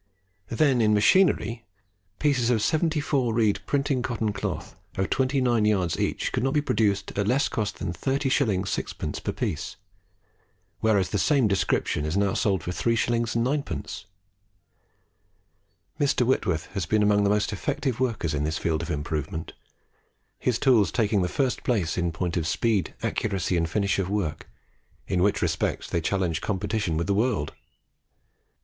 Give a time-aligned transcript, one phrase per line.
[0.49, 1.63] Then in machinery,
[2.17, 7.15] pieces of 74 reed printing cotton cloth of 29 yards each could not be produced
[7.19, 8.31] at less cost than 30s.
[8.31, 9.23] 6d.
[9.23, 9.75] per piece;
[10.79, 13.35] whereas the same description is now sold for 3s.
[13.35, 14.05] 9d.
[15.99, 16.25] Mr.
[16.25, 19.53] Whitworth has been among the most effective workers in this field of improvement,
[20.39, 24.49] his tools taking the first place in point of speed, accuracy, and finish of work,
[25.05, 27.53] in which respects they challenge competition with the world.